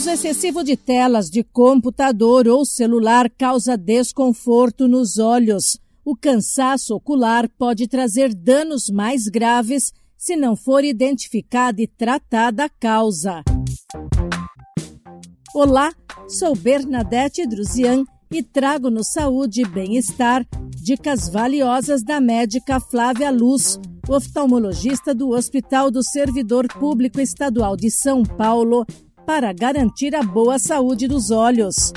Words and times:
uso 0.00 0.08
excessivo 0.08 0.64
de 0.64 0.78
telas 0.78 1.28
de 1.28 1.44
computador 1.44 2.48
ou 2.48 2.64
celular 2.64 3.28
causa 3.28 3.76
desconforto 3.76 4.88
nos 4.88 5.18
olhos. 5.18 5.78
O 6.02 6.16
cansaço 6.16 6.94
ocular 6.94 7.46
pode 7.58 7.86
trazer 7.86 8.34
danos 8.34 8.88
mais 8.88 9.28
graves 9.28 9.92
se 10.16 10.36
não 10.36 10.56
for 10.56 10.84
identificada 10.84 11.82
e 11.82 11.86
tratada 11.86 12.64
a 12.64 12.68
causa. 12.70 13.42
Olá, 15.54 15.92
sou 16.26 16.56
Bernadette 16.56 17.46
Druzian 17.46 18.06
e 18.30 18.42
trago 18.42 18.88
no 18.88 19.04
Saúde 19.04 19.60
e 19.60 19.68
Bem-Estar 19.68 20.46
dicas 20.82 21.28
valiosas 21.28 22.02
da 22.02 22.22
médica 22.22 22.80
Flávia 22.80 23.30
Luz, 23.30 23.78
oftalmologista 24.08 25.14
do 25.14 25.28
Hospital 25.28 25.90
do 25.90 26.02
Servidor 26.02 26.66
Público 26.68 27.20
Estadual 27.20 27.76
de 27.76 27.90
São 27.90 28.22
Paulo 28.22 28.86
para 29.32 29.52
garantir 29.52 30.12
a 30.16 30.24
boa 30.24 30.58
saúde 30.58 31.06
dos 31.06 31.30
olhos. 31.30 31.92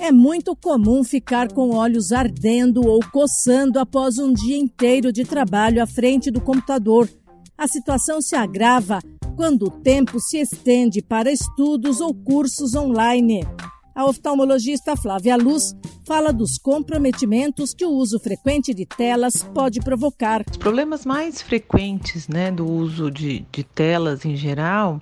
É 0.00 0.10
muito 0.10 0.56
comum 0.56 1.04
ficar 1.04 1.52
com 1.52 1.76
olhos 1.76 2.10
ardendo 2.10 2.84
ou 2.84 2.98
coçando 3.12 3.78
após 3.78 4.18
um 4.18 4.32
dia 4.32 4.56
inteiro 4.56 5.12
de 5.12 5.22
trabalho 5.22 5.80
à 5.80 5.86
frente 5.86 6.28
do 6.28 6.40
computador. 6.40 7.08
A 7.56 7.68
situação 7.68 8.20
se 8.20 8.34
agrava 8.34 8.98
quando 9.36 9.66
o 9.66 9.70
tempo 9.70 10.18
se 10.18 10.38
estende 10.38 11.00
para 11.00 11.30
estudos 11.30 12.00
ou 12.00 12.12
cursos 12.12 12.74
online. 12.74 13.46
A 13.94 14.04
oftalmologista 14.04 14.96
Flávia 14.96 15.36
Luz 15.36 15.76
fala 16.04 16.32
dos 16.32 16.58
comprometimentos 16.58 17.72
que 17.72 17.84
o 17.84 17.90
uso 17.90 18.18
frequente 18.18 18.74
de 18.74 18.84
telas 18.86 19.44
pode 19.54 19.78
provocar. 19.78 20.42
Os 20.50 20.56
problemas 20.56 21.06
mais 21.06 21.40
frequentes 21.40 22.26
né, 22.26 22.50
do 22.50 22.68
uso 22.68 23.08
de, 23.08 23.46
de 23.52 23.62
telas 23.62 24.24
em 24.24 24.34
geral 24.34 25.00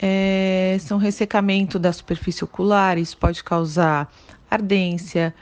é, 0.00 0.78
são 0.80 0.96
ressecamento 0.96 1.78
da 1.78 1.92
superfície 1.92 2.42
ocular, 2.42 2.96
isso 2.96 3.18
pode 3.18 3.44
causar 3.44 4.10
ardência, 4.50 5.34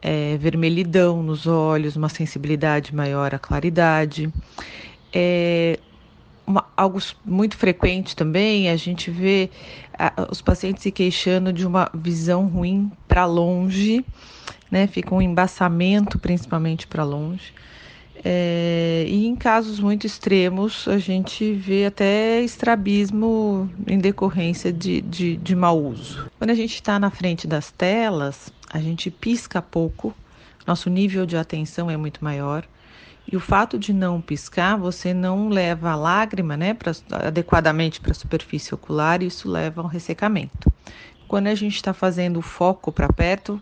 é, 0.00 0.38
vermelhidão 0.38 1.22
nos 1.22 1.46
olhos, 1.46 1.96
uma 1.96 2.08
sensibilidade 2.08 2.94
maior 2.94 3.34
à 3.34 3.38
claridade. 3.38 4.32
É, 5.12 5.78
uma, 6.46 6.64
algo 6.74 6.98
muito 7.24 7.56
frequente 7.56 8.16
também, 8.16 8.70
a 8.70 8.76
gente 8.76 9.10
vê 9.10 9.50
a, 9.98 10.28
os 10.30 10.40
pacientes 10.40 10.82
se 10.82 10.90
queixando 10.90 11.52
de 11.52 11.66
uma 11.66 11.90
visão 11.92 12.46
ruim 12.46 12.90
para 13.06 13.26
longe, 13.26 14.02
né? 14.70 14.86
Fica 14.86 15.14
um 15.14 15.20
embaçamento 15.20 16.18
principalmente 16.18 16.86
para 16.86 17.04
longe. 17.04 17.52
É, 18.24 19.04
e 19.08 19.26
em 19.26 19.36
casos 19.36 19.78
muito 19.78 20.06
extremos, 20.06 20.88
a 20.88 20.98
gente 20.98 21.52
vê 21.52 21.86
até 21.86 22.40
estrabismo 22.42 23.70
em 23.86 23.98
decorrência 23.98 24.72
de, 24.72 25.00
de, 25.00 25.36
de 25.36 25.54
mau 25.54 25.82
uso. 25.82 26.26
Quando 26.38 26.50
a 26.50 26.54
gente 26.54 26.74
está 26.74 26.98
na 26.98 27.10
frente 27.10 27.46
das 27.46 27.70
telas, 27.70 28.52
a 28.72 28.80
gente 28.80 29.10
pisca 29.10 29.62
pouco, 29.62 30.14
nosso 30.66 30.90
nível 30.90 31.24
de 31.24 31.36
atenção 31.36 31.90
é 31.90 31.96
muito 31.96 32.24
maior. 32.24 32.66
E 33.30 33.36
o 33.36 33.40
fato 33.40 33.76
de 33.78 33.92
não 33.92 34.20
piscar, 34.20 34.76
você 34.76 35.12
não 35.12 35.48
leva 35.48 35.90
a 35.90 35.96
lágrima 35.96 36.56
né, 36.56 36.74
pra, 36.74 36.92
adequadamente 37.10 38.00
para 38.00 38.12
a 38.12 38.14
superfície 38.14 38.72
ocular, 38.72 39.22
e 39.22 39.26
isso 39.26 39.48
leva 39.48 39.80
ao 39.80 39.88
ressecamento. 39.88 40.72
Quando 41.26 41.48
a 41.48 41.54
gente 41.54 41.74
está 41.74 41.92
fazendo 41.92 42.38
o 42.38 42.42
foco 42.42 42.92
para 42.92 43.12
perto, 43.12 43.60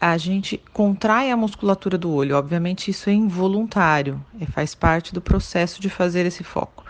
a 0.00 0.16
gente 0.16 0.60
contrai 0.72 1.30
a 1.30 1.36
musculatura 1.36 1.96
do 1.96 2.10
olho. 2.12 2.36
Obviamente, 2.36 2.90
isso 2.90 3.08
é 3.08 3.12
involuntário, 3.12 4.22
é, 4.40 4.46
faz 4.46 4.74
parte 4.74 5.12
do 5.14 5.20
processo 5.20 5.80
de 5.80 5.88
fazer 5.88 6.26
esse 6.26 6.44
foco. 6.44 6.84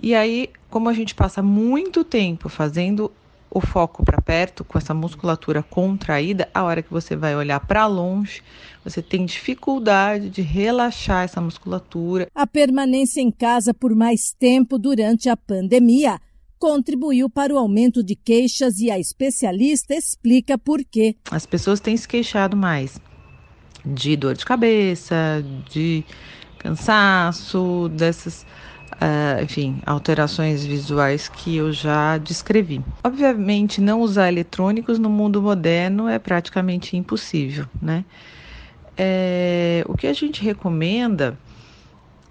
E 0.00 0.14
aí, 0.14 0.50
como 0.70 0.88
a 0.88 0.92
gente 0.92 1.14
passa 1.14 1.42
muito 1.42 2.04
tempo 2.04 2.48
fazendo 2.48 3.10
o 3.50 3.60
foco 3.60 4.04
para 4.04 4.20
perto, 4.20 4.62
com 4.62 4.76
essa 4.76 4.92
musculatura 4.92 5.62
contraída, 5.62 6.48
a 6.52 6.62
hora 6.62 6.82
que 6.82 6.92
você 6.92 7.16
vai 7.16 7.34
olhar 7.34 7.58
para 7.60 7.86
longe, 7.86 8.42
você 8.84 9.00
tem 9.00 9.24
dificuldade 9.24 10.28
de 10.28 10.42
relaxar 10.42 11.24
essa 11.24 11.40
musculatura. 11.40 12.28
A 12.34 12.46
permanência 12.46 13.20
em 13.20 13.30
casa 13.30 13.72
por 13.72 13.94
mais 13.94 14.34
tempo 14.38 14.78
durante 14.78 15.28
a 15.28 15.36
pandemia 15.36 16.18
contribuiu 16.58 17.30
para 17.30 17.54
o 17.54 17.58
aumento 17.58 18.02
de 18.02 18.14
queixas 18.14 18.78
e 18.78 18.90
a 18.90 18.98
especialista 18.98 19.94
explica 19.94 20.58
por 20.58 20.84
quê. 20.84 21.16
As 21.30 21.46
pessoas 21.46 21.80
têm 21.80 21.96
se 21.96 22.06
queixado 22.06 22.56
mais 22.56 23.00
de 23.84 24.16
dor 24.16 24.34
de 24.34 24.44
cabeça, 24.44 25.44
de 25.70 26.04
cansaço, 26.58 27.88
dessas, 27.90 28.42
uh, 28.94 29.42
enfim, 29.42 29.80
alterações 29.86 30.64
visuais 30.64 31.28
que 31.28 31.56
eu 31.56 31.72
já 31.72 32.18
descrevi. 32.18 32.82
Obviamente, 33.02 33.80
não 33.80 34.00
usar 34.00 34.28
eletrônicos 34.28 34.98
no 34.98 35.08
mundo 35.08 35.40
moderno 35.40 36.08
é 36.08 36.18
praticamente 36.18 36.96
impossível, 36.96 37.66
né? 37.80 38.04
É, 39.00 39.84
o 39.86 39.96
que 39.96 40.08
a 40.08 40.12
gente 40.12 40.42
recomenda 40.42 41.38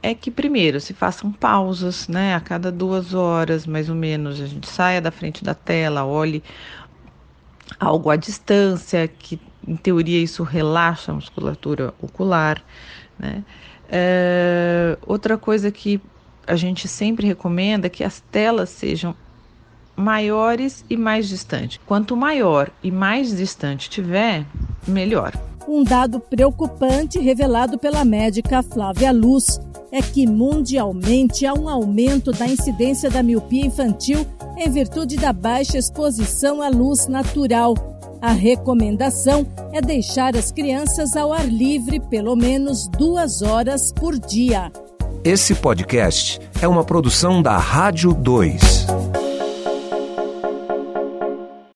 é 0.02 0.13
que 0.13 0.30
primeiro 0.30 0.80
se 0.80 0.94
façam 0.94 1.31
pausas, 1.31 2.08
né? 2.08 2.35
A 2.35 2.40
cada 2.40 2.72
duas 2.72 3.13
horas, 3.13 3.66
mais 3.66 3.90
ou 3.90 3.96
menos, 3.96 4.40
a 4.40 4.46
gente 4.46 4.68
saia 4.68 5.02
da 5.02 5.12
frente 5.12 5.44
da 5.44 5.53
tela, 5.53 6.06
olhe 6.06 6.44
algo 7.80 8.09
à 8.09 8.16
distância, 8.16 9.08
que 9.08 9.40
em 9.68 9.75
teoria 9.75 10.19
isso 10.22 10.44
relaxa 10.44 11.12
a 11.12 11.16
musculatura 11.16 11.94
ocular, 12.02 12.63
né? 13.19 13.44
É, 13.90 14.97
outra 15.06 15.38
coisa 15.38 15.72
que 15.72 16.02
a 16.46 16.56
gente 16.56 16.88
sempre 16.88 17.28
recomenda 17.28 17.88
é 17.88 17.90
que 17.90 18.03
as 18.03 18.19
telas 18.19 18.69
sejam 18.69 19.16
maiores 19.96 20.85
e 20.90 20.96
mais 20.96 21.28
distantes. 21.28 21.79
Quanto 21.85 22.16
maior 22.16 22.69
e 22.84 22.91
mais 22.91 23.35
distante 23.35 23.90
tiver, 23.90 24.46
melhor. 24.88 25.34
Um 25.67 25.83
dado 25.83 26.19
preocupante 26.19 27.19
revelado 27.19 27.78
pela 27.78 28.05
médica 28.05 28.63
Flávia 28.63 29.11
Luz 29.11 29.59
é 29.91 30.01
que 30.01 30.25
mundialmente 30.25 31.45
há 31.45 31.53
um 31.53 31.67
aumento 31.67 32.31
da 32.31 32.47
incidência 32.47 33.09
da 33.09 33.22
miopia 33.22 33.66
infantil 33.66 34.25
em 34.55 34.69
virtude 34.69 35.17
da 35.17 35.33
baixa 35.33 35.78
exposição 35.78 36.61
à 36.61 36.69
luz 36.69 37.07
natural. 37.07 37.73
A 38.22 38.31
recomendação 38.31 39.45
é 39.73 39.81
deixar 39.81 40.38
as 40.38 40.51
crianças 40.53 41.17
ao 41.17 41.33
ar 41.33 41.45
livre 41.45 41.99
pelo 41.99 42.35
menos 42.35 42.88
duas 42.88 43.41
horas 43.41 43.91
por 43.91 44.17
dia. 44.17 44.72
Esse 45.22 45.53
podcast 45.53 46.39
é 46.61 46.67
uma 46.67 46.85
produção 46.85 47.41
da 47.41 47.57
Rádio 47.57 48.13
2. 48.13 49.16